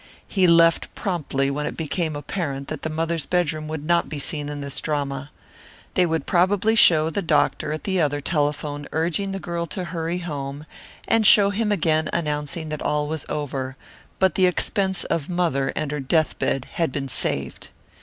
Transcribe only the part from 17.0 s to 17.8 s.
saved.